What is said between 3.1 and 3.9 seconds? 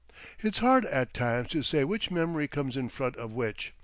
of which.